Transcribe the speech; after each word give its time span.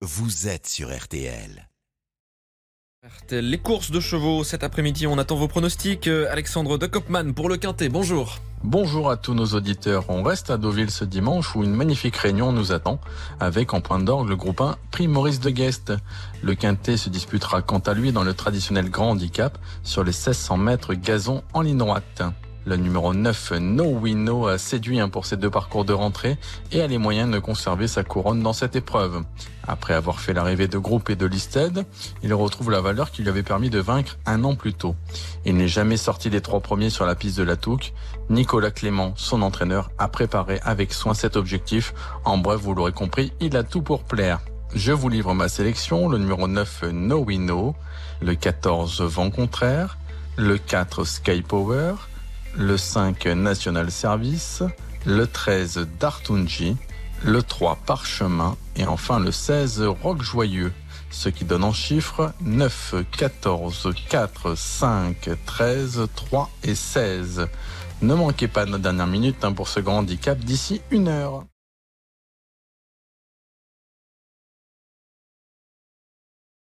vous 0.00 0.46
êtes 0.46 0.68
sur 0.68 0.96
RTL. 0.96 1.68
RTL, 3.04 3.44
Les 3.44 3.58
courses 3.58 3.90
de 3.90 3.98
chevaux 3.98 4.44
cet 4.44 4.62
après-midi, 4.62 5.08
on 5.08 5.18
attend 5.18 5.34
vos 5.34 5.48
pronostics. 5.48 6.06
Euh, 6.06 6.30
Alexandre 6.30 6.78
de 6.78 6.86
Kopman 6.86 7.32
pour 7.34 7.48
le 7.48 7.56
Quintet, 7.56 7.88
bonjour. 7.88 8.38
Bonjour 8.62 9.10
à 9.10 9.16
tous 9.16 9.34
nos 9.34 9.46
auditeurs. 9.46 10.04
On 10.08 10.22
reste 10.22 10.50
à 10.50 10.56
Deauville 10.56 10.90
ce 10.92 11.04
dimanche 11.04 11.56
où 11.56 11.64
une 11.64 11.74
magnifique 11.74 12.16
réunion 12.16 12.52
nous 12.52 12.70
attend 12.70 13.00
avec 13.40 13.74
en 13.74 13.80
point 13.80 13.98
d'orgue 13.98 14.28
le 14.28 14.36
groupe 14.36 14.60
1 14.60 14.76
Prix 14.92 15.08
Maurice 15.08 15.40
de 15.40 15.50
Guest. 15.50 15.92
Le 16.42 16.54
Quintet 16.54 16.96
se 16.96 17.08
disputera 17.08 17.62
quant 17.62 17.80
à 17.80 17.94
lui 17.94 18.12
dans 18.12 18.24
le 18.24 18.34
traditionnel 18.34 18.90
grand 18.90 19.10
handicap 19.10 19.58
sur 19.82 20.04
les 20.04 20.12
1600 20.12 20.58
mètres 20.58 20.94
gazon 20.94 21.42
en 21.54 21.62
ligne 21.62 21.78
droite. 21.78 22.22
Le 22.68 22.76
numéro 22.76 23.14
9, 23.14 23.52
No 23.60 23.84
Wino, 23.84 24.46
a 24.46 24.58
séduit 24.58 25.00
pour 25.10 25.24
ses 25.24 25.38
deux 25.38 25.48
parcours 25.48 25.86
de 25.86 25.94
rentrée 25.94 26.36
et 26.70 26.82
a 26.82 26.86
les 26.86 26.98
moyens 26.98 27.30
de 27.30 27.38
conserver 27.38 27.88
sa 27.88 28.04
couronne 28.04 28.42
dans 28.42 28.52
cette 28.52 28.76
épreuve. 28.76 29.22
Après 29.66 29.94
avoir 29.94 30.20
fait 30.20 30.34
l'arrivée 30.34 30.68
de 30.68 30.76
Groupe 30.76 31.08
et 31.08 31.16
de 31.16 31.24
Listed, 31.24 31.86
il 32.22 32.34
retrouve 32.34 32.70
la 32.70 32.82
valeur 32.82 33.10
qui 33.10 33.22
lui 33.22 33.30
avait 33.30 33.42
permis 33.42 33.70
de 33.70 33.78
vaincre 33.78 34.18
un 34.26 34.44
an 34.44 34.54
plus 34.54 34.74
tôt. 34.74 34.96
Il 35.46 35.56
n'est 35.56 35.66
jamais 35.66 35.96
sorti 35.96 36.28
des 36.28 36.42
trois 36.42 36.60
premiers 36.60 36.90
sur 36.90 37.06
la 37.06 37.14
piste 37.14 37.38
de 37.38 37.42
la 37.42 37.56
Touque. 37.56 37.94
Nicolas 38.28 38.70
Clément, 38.70 39.14
son 39.16 39.40
entraîneur, 39.40 39.90
a 39.96 40.08
préparé 40.08 40.60
avec 40.62 40.92
soin 40.92 41.14
cet 41.14 41.36
objectif. 41.36 41.94
En 42.26 42.36
bref, 42.36 42.60
vous 42.60 42.74
l'aurez 42.74 42.92
compris, 42.92 43.32
il 43.40 43.56
a 43.56 43.62
tout 43.62 43.80
pour 43.80 44.04
plaire. 44.04 44.40
Je 44.74 44.92
vous 44.92 45.08
livre 45.08 45.32
ma 45.32 45.48
sélection, 45.48 46.06
le 46.06 46.18
numéro 46.18 46.46
9, 46.46 46.84
No 46.92 47.24
Wino, 47.24 47.74
le 48.20 48.34
14, 48.34 49.00
Vent 49.00 49.30
Contraire, 49.30 49.96
le 50.36 50.58
4, 50.58 51.04
Sky 51.04 51.40
Power, 51.40 51.94
le 52.58 52.76
5 52.76 53.24
National 53.26 53.90
Service, 53.90 54.64
le 55.06 55.28
13 55.28 55.86
Dartunji, 56.00 56.76
le 57.24 57.40
3 57.42 57.78
Parchemin 57.86 58.56
et 58.74 58.84
enfin 58.84 59.20
le 59.20 59.30
16 59.30 59.82
Rock 60.02 60.22
Joyeux, 60.22 60.72
ce 61.10 61.28
qui 61.28 61.44
donne 61.44 61.62
en 61.62 61.72
chiffres 61.72 62.32
9, 62.40 62.96
14, 63.16 63.94
4, 64.08 64.56
5, 64.56 65.30
13, 65.46 66.08
3 66.16 66.50
et 66.64 66.74
16. 66.74 67.46
Ne 68.02 68.14
manquez 68.14 68.48
pas 68.48 68.66
nos 68.66 68.78
dernières 68.78 69.06
minutes 69.06 69.44
hein, 69.44 69.52
pour 69.52 69.68
ce 69.68 69.78
grand 69.78 69.98
handicap 69.98 70.38
d'ici 70.38 70.80
une 70.90 71.06
heure. 71.06 71.44